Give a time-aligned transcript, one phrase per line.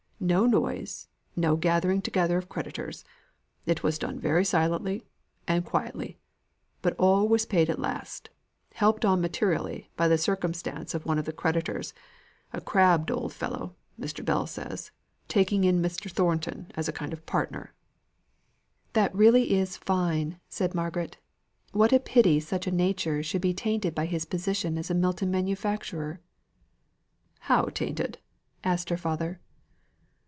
[0.23, 3.03] No noise no gathering together of creditors
[3.65, 5.03] it was done very silently
[5.47, 6.19] and quietly,
[6.83, 8.29] but all was paid at last;
[8.75, 11.95] helped on materially by the circumstance of one of the creditors,
[12.53, 14.23] a crabbed old fellow (Mr.
[14.23, 14.91] Bell says),
[15.27, 16.07] taking in Mr.
[16.11, 17.73] Thornton as a kind of partner."
[18.93, 21.17] "That really is fine," said Margaret.
[21.71, 25.31] "What a pity such a nature should be tainted by his position as a Milton
[25.31, 26.19] manufacturer."
[27.39, 28.19] "How tainted?"
[28.63, 29.39] asked her father.